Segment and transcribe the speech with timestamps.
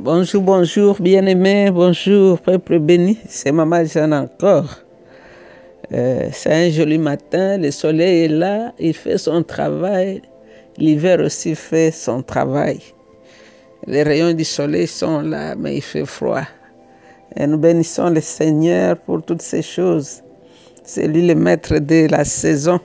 [0.00, 4.76] Bonjour, bonjour, bien-aimés, bonjour, peuple béni, c'est Maman Jeanne encore.
[5.92, 10.22] Euh, c'est un joli matin, le soleil est là, il fait son travail,
[10.76, 12.78] l'hiver aussi fait son travail.
[13.88, 16.44] Les rayons du soleil sont là, mais il fait froid.
[17.34, 20.22] Et nous bénissons le Seigneur pour toutes ces choses.
[20.84, 22.78] C'est lui le maître de la saison.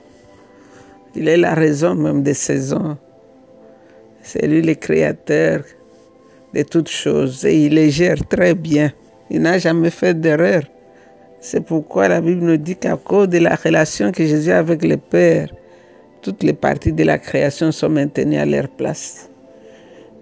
[1.14, 2.96] Il est la raison même des saisons.
[4.20, 5.62] C'est lui le créateur
[6.54, 8.92] de toutes choses et il les gère très bien.
[9.30, 10.62] Il n'a jamais fait d'erreur.
[11.40, 14.84] C'est pourquoi la Bible nous dit qu'à cause de la relation que Jésus a avec
[14.84, 15.48] le Père,
[16.22, 19.28] toutes les parties de la création sont maintenues à leur place.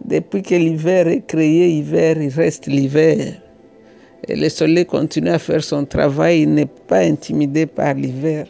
[0.04, 3.34] Depuis que l'hiver est créé, hiver, il reste l'hiver.
[4.26, 8.46] Et le soleil continue à faire son travail, il n'est pas intimidé par l'hiver.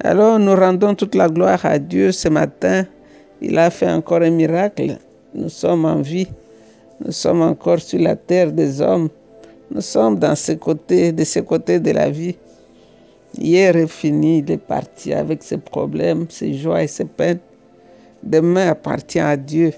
[0.00, 2.84] Alors nous rendons toute la gloire à Dieu ce matin.
[3.40, 4.98] Il a fait encore un miracle.
[5.34, 6.28] Nous sommes en vie.
[7.04, 9.08] Nous sommes encore sur la terre des hommes.
[9.70, 12.36] Nous sommes dans ce côté, de ce côté de la vie.
[13.36, 17.40] Hier est fini, il est parti avec ses problèmes, ses joies et ses peines.
[18.22, 19.72] Demain appartient à Dieu.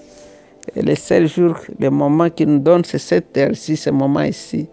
[0.75, 4.69] Et le seul jour, le moment qu'il nous donne, c'est cette terre-ci, ce moment ici.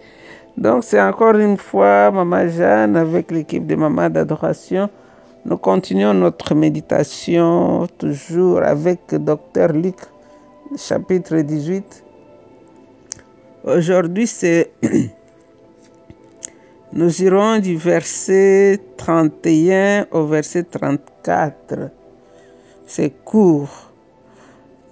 [0.57, 4.89] Donc c'est encore une fois Maman Jeanne avec l'équipe de Maman d'adoration.
[5.45, 9.97] Nous continuons notre méditation toujours avec Docteur Luc,
[10.77, 12.06] chapitre 18.
[13.67, 14.31] Aujourd'hui,
[16.93, 21.91] nous irons du verset 31 au verset 34.
[22.87, 23.91] C'est court.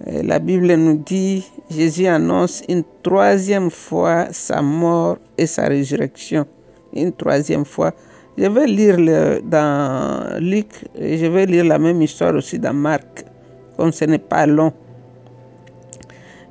[0.05, 6.45] la Bible nous dit, Jésus annonce une troisième fois sa mort et sa résurrection.
[6.93, 7.93] Une troisième fois.
[8.37, 8.97] Je vais lire
[9.41, 10.67] dans Luc
[10.99, 13.23] je vais lire la même histoire aussi dans Marc,
[13.77, 14.73] comme ce n'est pas long.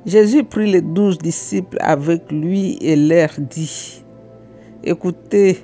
[0.05, 4.03] Jésus prit les douze disciples avec lui et leur dit,
[4.83, 5.57] Écoutez,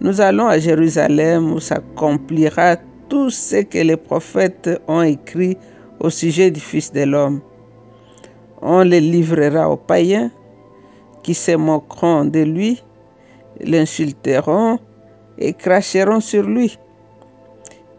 [0.00, 2.78] nous allons à Jérusalem où s'accomplira
[3.08, 5.56] tout ce que les prophètes ont écrit
[6.00, 7.40] au sujet du Fils de l'homme.
[8.60, 10.32] On les livrera aux païens
[11.22, 12.82] qui se moqueront de lui,
[13.60, 14.80] l'insulteront
[15.38, 16.76] et cracheront sur lui.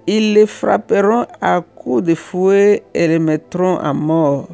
[0.06, 4.50] Ils les frapperont à coups de fouet et les mettront à mort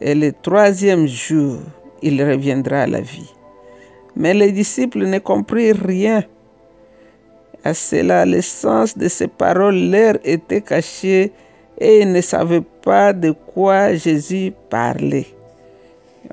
[0.00, 1.58] et le troisième jour,
[2.02, 3.32] il reviendra à la vie.
[4.16, 6.24] Mais les disciples ne comprirent rien.
[7.64, 11.32] À cela, le sens de ces paroles leur était caché
[11.78, 15.26] et ils ne savaient pas de quoi Jésus parlait.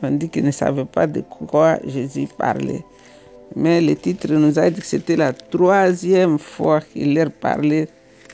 [0.01, 2.83] On dit qu'ils ne savaient pas de quoi Jésus parlait.
[3.55, 7.87] Mais le titre nous a dit que c'était la troisième fois qu'il leur parlait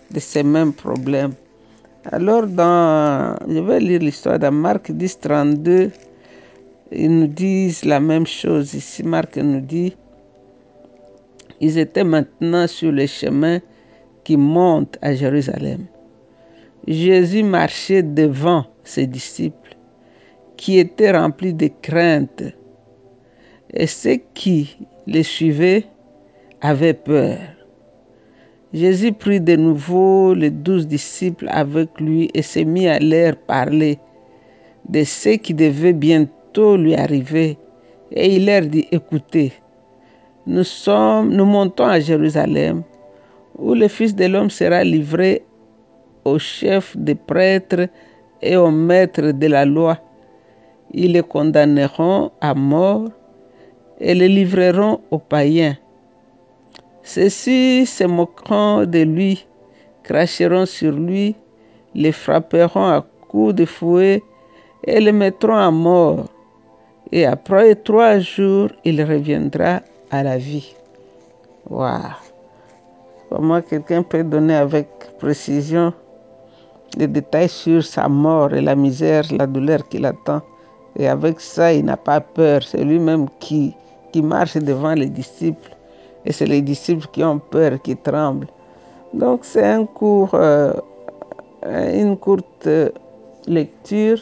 [0.10, 1.34] de ces mêmes problèmes.
[2.06, 5.92] Alors, dans, je vais lire l'histoire dans Marc 10, 32.
[6.92, 8.74] Ils nous disent la même chose.
[8.74, 9.96] Ici, Marc nous dit,
[11.60, 13.60] ils étaient maintenant sur le chemin
[14.24, 15.86] qui monte à Jérusalem.
[16.88, 19.78] Jésus marchait devant ses disciples
[20.58, 22.44] qui étaient remplis de crainte
[23.72, 24.76] et ceux qui
[25.06, 25.86] les suivaient
[26.62, 27.38] avaient peur.
[28.74, 34.00] Jésus prit de nouveau les douze disciples avec lui et se mit à leur parler
[34.88, 37.58] de ce qui devait bientôt lui arriver.
[38.12, 39.52] Et il leur dit, écoutez,
[40.48, 42.84] nous, sommes, nous montons à Jérusalem,
[43.58, 45.44] où le Fils de l'homme sera livré
[46.24, 47.90] aux chefs des prêtres
[48.42, 49.98] et aux maîtres de la loi.
[50.94, 53.10] Ils le condamneront à mort
[54.00, 55.76] et le livreront aux païens
[57.04, 59.46] ceux-ci se moqueront de lui,
[60.04, 61.36] cracheront sur lui,
[61.96, 64.24] le frapperont à coups de fouet
[64.84, 66.26] et le mettront à mort.
[67.12, 70.76] Et après trois jours, il reviendra à la vie.
[71.70, 72.00] Waouh!
[73.30, 75.94] Comment quelqu'un peut donner avec précision
[76.98, 80.42] des détails sur sa mort et la misère, la douleur qu'il attend?
[80.98, 82.62] Et avec ça, il n'a pas peur.
[82.64, 83.74] C'est lui-même qui,
[84.12, 85.72] qui marche devant les disciples
[86.26, 88.48] et c'est les disciples qui ont peur, qui tremblent.
[89.14, 89.64] Donc c'est
[90.04, 90.74] euh,
[91.64, 92.70] une courte
[93.48, 94.20] lecture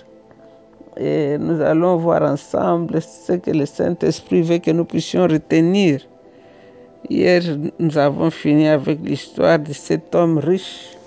[0.98, 6.02] et nous allons voir ensemble ce que le Saint-Esprit veut que nous puissions retenir.
[7.10, 7.42] Hier,
[7.80, 10.98] nous avons fini avec l'histoire de cet homme riche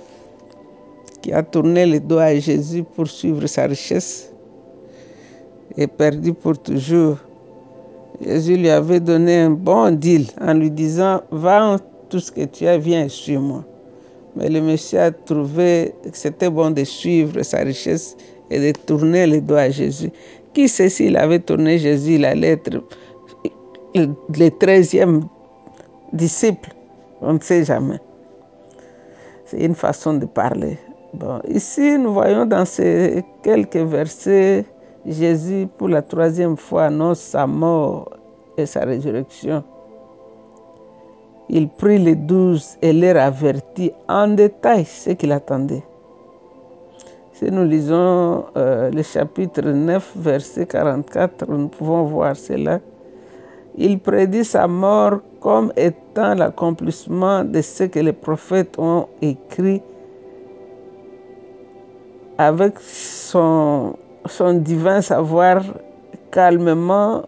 [1.21, 4.33] qui a tourné le dos à Jésus pour suivre sa richesse
[5.77, 7.19] et perdu pour toujours.
[8.21, 11.77] Jésus lui avait donné un bon deal en lui disant, vends
[12.09, 13.65] tout ce que tu as, viens sur moi.
[14.37, 18.17] Mais le monsieur a trouvé que c'était bon de suivre sa richesse
[18.51, 20.11] et de tourner les doigts à Jésus.
[20.53, 22.83] qui sait s'il avait tourné Jésus la lettre,
[23.95, 25.23] le treizième
[26.13, 26.71] disciple?
[27.21, 28.01] On ne sait jamais.
[29.47, 30.79] C'est une façon de parler.
[31.15, 34.65] Bon, ici, nous voyons dans ces quelques versets,
[35.07, 38.11] Jésus, pour la troisième fois, annonce sa mort
[38.57, 39.65] et sa résurrection.
[41.49, 45.83] Il prit les douze et leur avertit en détail ce qu'il attendait.
[47.33, 52.79] Si nous lisons euh, le chapitre 9, verset 44, nous pouvons voir cela.
[53.77, 59.83] Il prédit sa mort comme étant l'accomplissement de ce que les prophètes ont écrit
[62.39, 63.97] avec son,
[64.27, 65.63] son divin savoir
[66.31, 67.23] calmement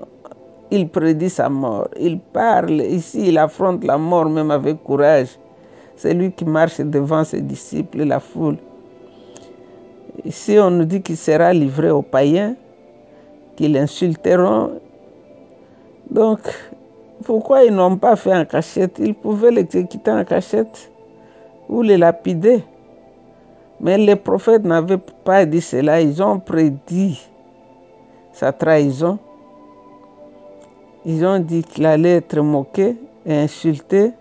[0.70, 1.88] il prédit sa mort.
[1.98, 5.38] Il parle ici, il affronte la mort même avec courage.
[5.96, 8.56] C'est lui qui marche devant ses disciples et la foule.
[10.24, 12.56] Ici, on nous dit qu'il sera livré aux païens,
[13.56, 14.80] qu'ils l'insulteront.
[16.10, 16.40] Donc,
[17.24, 18.98] pourquoi ils n'ont pas fait en cachette?
[18.98, 20.90] Ils pouvaient l'exécuter en cachette
[21.68, 22.64] ou le lapider.
[23.84, 26.00] Mais les prophètes n'avaient pas dit cela.
[26.00, 27.20] Ils ont prédit
[28.32, 29.18] sa trahison.
[31.04, 32.96] Ils ont dit qu'il allait être moqué
[33.26, 34.12] et insulté.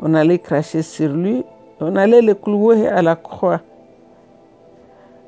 [0.00, 1.44] On allait cracher sur lui.
[1.78, 3.60] On allait le clouer à la croix.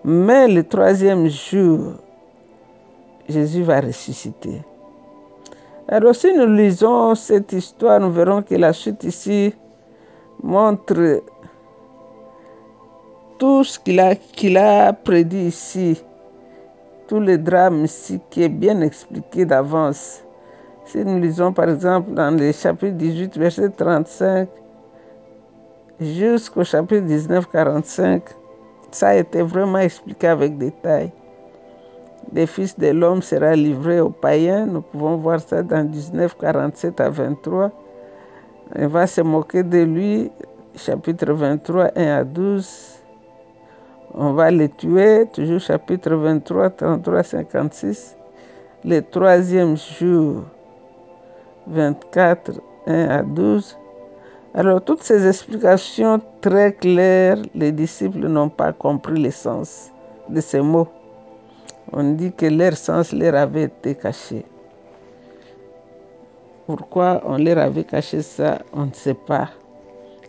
[0.04, 1.92] Mais le troisième jour,
[3.28, 4.62] Jésus va ressusciter.
[5.86, 9.54] Alors si nous lisons cette histoire, nous verrons que la suite ici
[10.42, 11.22] montre
[13.38, 16.02] tout ce qu'il a, prédit ici,
[17.06, 20.22] tout le drame ici qui est bien expliqué d'avance.
[20.84, 24.48] Si nous lisons par exemple dans le chapitre 18, verset 35,
[26.00, 28.22] jusqu'au chapitre 19, 45,
[28.90, 31.12] ça a été vraiment expliqué avec détail.
[32.34, 34.66] Le Fils de l'homme sera livré aux païens.
[34.66, 37.70] Nous pouvons voir ça dans 19, 47 à 23.
[38.78, 40.30] Il va se moquer de lui,
[40.74, 42.98] chapitre 23, 1 à 12.
[44.14, 48.16] On va le tuer, toujours chapitre 23, 33, 56.
[48.84, 50.44] Le troisième jour,
[51.66, 52.52] 24,
[52.86, 53.76] 1 à 12.
[54.54, 59.90] Alors, toutes ces explications très claires, les disciples n'ont pas compris le sens
[60.28, 60.88] de ces mots.
[61.92, 64.46] On dit que leur sens leur avait été caché.
[66.66, 69.50] Pourquoi on leur avait caché ça, on ne sait pas.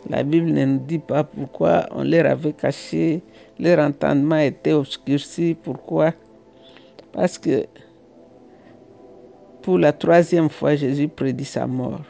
[0.08, 3.22] La Bible ne nous dit pas pourquoi on leur avait caché,
[3.60, 5.58] leur entendement était obscurci.
[5.62, 6.14] Pourquoi?
[7.12, 7.66] Parce que
[9.62, 12.02] pour la troisième fois, Jésus prédit sa mort.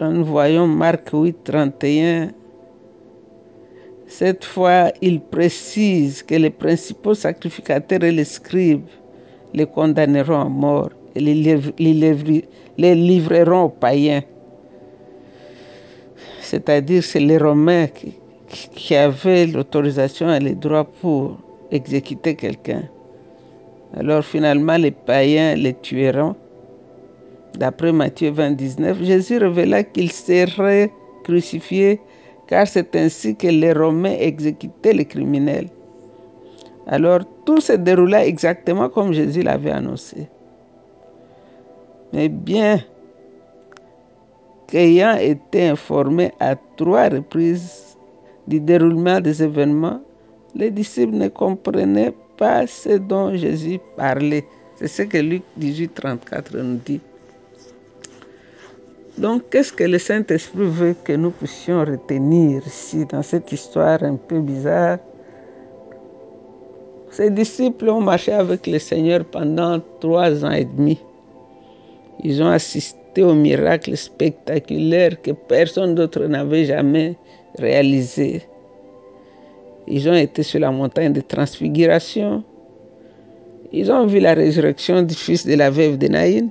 [0.00, 2.30] nous voyons Marc 8, 31.
[4.06, 8.86] Cette fois, il précise que les principaux sacrificateurs et les scribes
[9.52, 14.22] les condamneront à mort et les, livreront aux païens.
[16.40, 18.14] C'est-à-dire, c'est les Romains qui,
[18.74, 21.38] qui avaient l'autorisation et les droits pour
[21.70, 22.84] exécuter quelqu'un.
[23.96, 26.36] Alors finalement, les païens les tueront
[27.58, 30.92] D'après Matthieu 29, Jésus révéla qu'il serait
[31.24, 32.00] crucifié
[32.46, 35.68] car c'est ainsi que les Romains exécutaient les criminels.
[36.86, 40.28] Alors tout se déroula exactement comme Jésus l'avait annoncé.
[42.12, 42.80] Mais bien
[44.66, 47.96] qu'ayant été informés à trois reprises
[48.46, 50.00] du déroulement des événements,
[50.54, 54.44] les disciples ne comprenaient pas ce dont Jésus parlait.
[54.76, 57.00] C'est ce que Luc 18, 34 nous dit.
[59.18, 64.14] Donc, qu'est-ce que le Saint-Esprit veut que nous puissions retenir ici dans cette histoire un
[64.14, 64.98] peu bizarre?
[67.10, 71.00] Ses disciples ont marché avec le Seigneur pendant trois ans et demi.
[72.24, 77.16] Ils ont assisté aux miracles spectaculaires que personne d'autre n'avait jamais
[77.58, 78.42] réalisés.
[79.86, 82.42] Ils ont été sur la montagne de transfiguration.
[83.72, 86.48] Ils ont vu la résurrection du fils de la veuve de Naïn.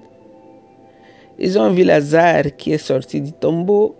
[1.40, 3.96] Ils ont vu Lazare qui est sorti du tombeau.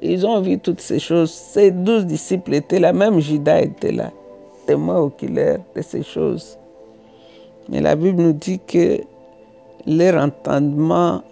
[0.00, 1.30] Ils ont vu toutes ces choses.
[1.30, 4.12] Ces douze disciples étaient là, même Judas était là,
[4.66, 6.58] témoin oculaire de ces choses.
[7.68, 9.00] Mais la Bible nous dit que
[9.88, 11.22] leur entendement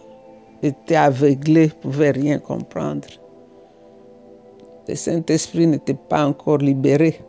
[0.62, 3.06] était aveuglé, ne pouvaient rien comprendre.
[4.88, 7.20] Le Saint-Esprit n'était pas encore libéré.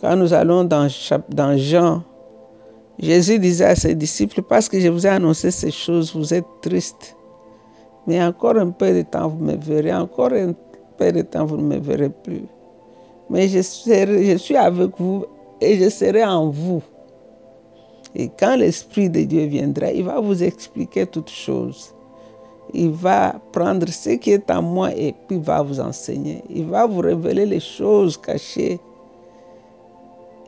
[0.00, 0.88] Quand nous allons dans,
[1.30, 2.02] dans Jean
[2.98, 6.46] Jésus disait à ses disciples, parce que je vous ai annoncé ces choses, vous êtes
[6.62, 7.16] tristes.
[8.06, 9.92] Mais encore un peu de temps, vous me verrez.
[9.92, 10.54] Encore un
[10.96, 12.44] peu de temps, vous ne me verrez plus.
[13.28, 15.24] mais je, serai, je suis avec vous
[15.60, 16.82] et je serai en vous.
[18.14, 21.92] Et quand l'Esprit de Dieu viendra, il va vous expliquer toutes choses.
[22.72, 26.42] Il va prendre ce qui est en moi et puis va vous enseigner.
[26.48, 28.78] Il va vous révéler les choses cachées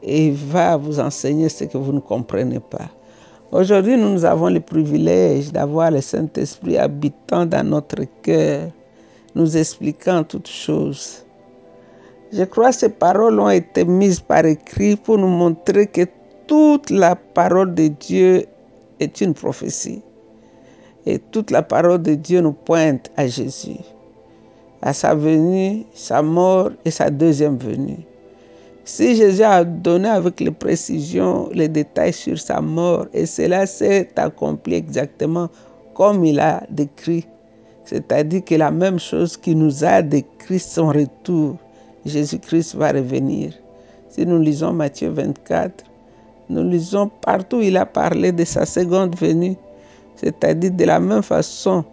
[0.02, 2.88] et il va vous enseigner ce que vous ne comprenez pas.
[3.52, 8.70] Aujourd'hui, nous avons le privilège d'avoir le Saint-Esprit habitant dans notre cœur,
[9.34, 11.24] nous expliquant toutes choses.
[12.32, 16.02] Je crois que ces paroles ont été mises par écrit pour nous montrer que
[16.46, 18.46] toute la parole de Dieu
[19.00, 20.02] est une prophétie.
[21.04, 23.78] Et toute la parole de Dieu nous pointe à Jésus,
[24.82, 27.98] à sa venue, sa mort et sa deuxième venue.
[28.84, 34.08] Si Jésus a donné avec les précisions les détails sur sa mort, et cela s'est
[34.16, 35.48] accompli exactement
[35.94, 37.26] comme il a décrit,
[37.84, 41.56] c'est-à-dire que la même chose qui nous a décrit son retour,
[42.04, 43.52] Jésus-Christ va revenir.
[44.08, 45.84] Si nous lisons Matthieu 24,
[46.48, 49.56] nous lisons partout il a parlé de sa seconde venue,
[50.16, 51.84] c'est-à-dire de la même façon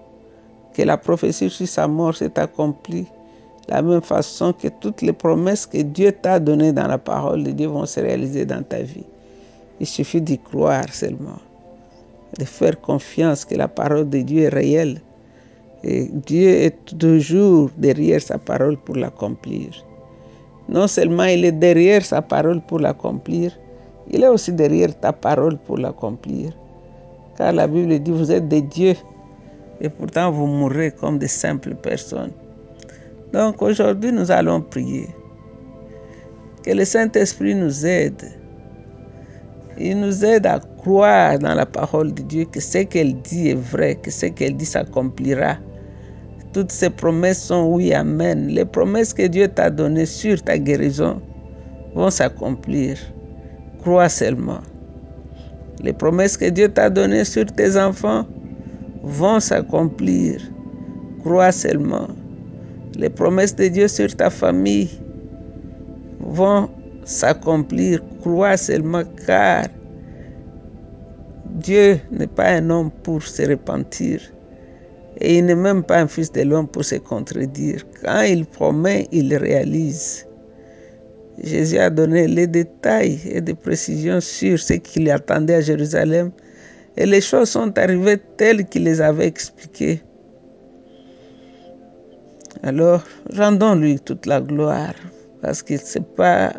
[0.74, 3.08] que la prophétie sur sa mort s'est accomplie
[3.70, 7.52] la même façon que toutes les promesses que Dieu t'a données dans la parole de
[7.52, 9.06] Dieu vont se réaliser dans ta vie.
[9.80, 11.40] Il suffit d'y croire seulement,
[12.38, 15.02] de faire confiance que la parole de Dieu est réelle.
[15.84, 19.70] Et Dieu est toujours derrière sa parole pour l'accomplir.
[20.70, 23.58] Non seulement il est derrière sa parole pour l'accomplir,
[24.10, 26.52] il est aussi derrière ta parole pour l'accomplir.
[27.38, 28.96] Car la Bible dit, vous êtes des dieux
[29.82, 32.32] et pourtant vous mourrez comme des simples personnes.
[33.32, 35.08] Donc aujourd'hui, nous allons prier.
[36.64, 38.22] Que le Saint-Esprit nous aide.
[39.80, 43.60] Il nous aide à croire dans la parole de Dieu que ce qu'elle dit est
[43.60, 45.58] vrai, que ce qu'elle dit s'accomplira.
[46.54, 48.48] Toutes ces promesses sont oui, amen.
[48.48, 51.20] Les promesses que Dieu t'a données sur ta guérison
[51.96, 52.98] vont s'accomplir.
[53.84, 54.62] Crois seulement.
[55.82, 58.26] Les promesses que Dieu t'a données sur tes enfants
[59.04, 60.40] vont s'accomplir.
[61.20, 62.08] Crois seulement.
[62.96, 64.90] Les promesses de Dieu sur ta famille
[66.22, 66.70] vont
[67.04, 68.00] s'accomplir.
[68.22, 69.66] Crois seulement car
[71.50, 74.22] Dieu n'est pas un homme pour se repentir.
[75.20, 77.84] Et il n'est même pas un fils de l'homme pour se contredire.
[78.02, 80.26] Quand il promet, il réalise.
[81.42, 86.32] Jésus a donné les détails et des précisions sur ce qu'il attendait à Jérusalem.
[86.96, 90.02] Et les choses sont arrivées telles qu'il les avait expliquées.
[92.62, 93.04] Alors,
[93.36, 94.94] rendons-lui toute la gloire,
[95.42, 96.54] parce qu'il n'est pas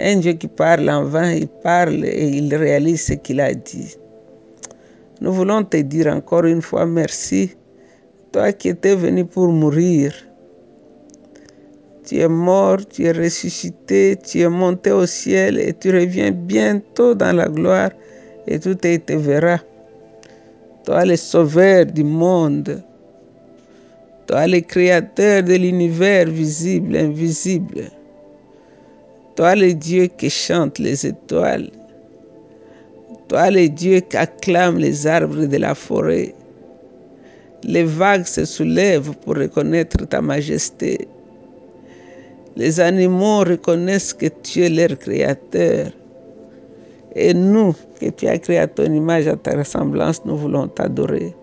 [0.00, 3.96] un Dieu qui parle en vain, il parle et il réalise ce qu'il a dit.
[5.20, 7.56] Nous voulons te dire encore une fois merci,
[8.32, 10.12] toi qui étais venu pour mourir.
[12.08, 17.14] Tu es mort, tu es ressuscité, tu es monté au ciel et tu reviens bientôt
[17.14, 17.90] dans la gloire
[18.46, 19.58] et tout te verra.
[20.86, 22.82] Toi le sauveur du monde,
[24.26, 27.90] toi le créateur de l'univers visible, invisible.
[29.36, 31.70] Toi le Dieu qui chante les étoiles.
[33.28, 36.34] Toi le Dieu qui acclame les arbres de la forêt.
[37.64, 41.06] Les vagues se soulèvent pour reconnaître ta majesté.
[42.56, 45.90] Les animaux reconnaissent que tu es leur créateur.
[47.14, 51.34] Et nous, que tu as créé à ton image, à ta ressemblance, nous voulons t'adorer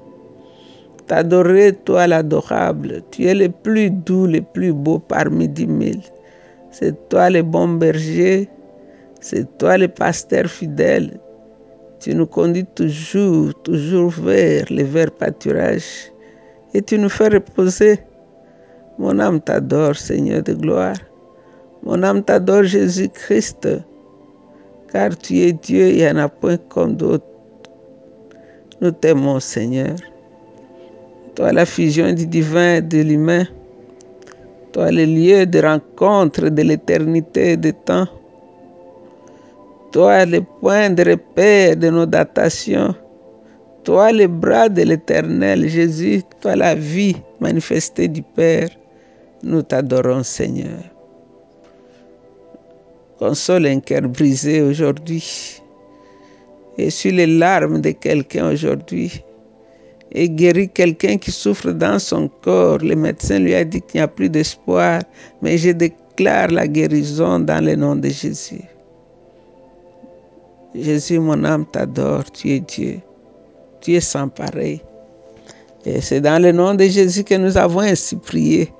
[1.07, 3.01] t'adorer, toi l'adorable.
[3.11, 6.01] Tu es le plus doux, le plus beau parmi dix mille.
[6.71, 8.49] C'est toi le bon berger,
[9.21, 11.19] c'est toi le pasteur fidèle.
[11.99, 16.11] Tu nous conduis toujours, toujours vers le vert pâturage
[16.73, 17.99] et tu nous fais reposer.
[18.97, 20.95] Mon âme t'adore, Seigneur de gloire.
[21.83, 23.67] Mon âme t'adore, Jésus-Christ,
[24.91, 27.25] car tu es Dieu, il n'y en a point comme d'autres.
[28.79, 29.95] Nous t'aimons, Seigneur.
[31.35, 33.45] Toi, la fusion du divin et de l'humain.
[34.71, 38.07] Toi, le lieu de rencontre de l'éternité et du temps.
[39.91, 42.95] Toi, le point de repère de nos datations.
[43.83, 46.21] Toi, le bras de l'éternel Jésus.
[46.39, 48.69] Toi, la vie manifestée du Père.
[49.45, 50.79] Nous t'adorons, Seigneur.
[53.19, 55.61] Console un cœur brisé aujourd'hui.
[56.79, 59.23] Et sur les larmes de quelqu'un aujourd'hui
[60.11, 62.79] et guérit quelqu'un qui souffre dans son corps.
[62.79, 65.03] Le médecin lui a dit qu'il n'y a plus d'espoir,
[65.43, 68.63] mais je déclare la guérison dans le nom de Jésus.
[70.73, 72.97] Jésus, mon âme t'adore, tu es Dieu,
[73.79, 74.81] tu es sans pareil.
[75.85, 78.71] Et c'est dans le nom de Jésus que nous avons ainsi prié.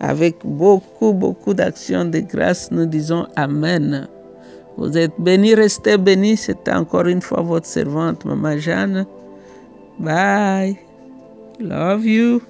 [0.00, 4.08] Avec beaucoup, beaucoup d'actions de grâce, nous disons Amen.
[4.76, 6.38] Vous êtes bénis, restez bénis.
[6.38, 9.04] C'est encore une fois votre servante, Maman Jeanne.
[9.98, 10.78] Bye.
[11.60, 12.40] Love you.